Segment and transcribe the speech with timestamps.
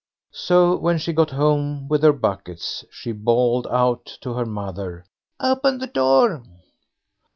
[0.33, 5.05] So when she got home with her buckets, she bawled out to her mother:
[5.39, 6.41] "Open the door."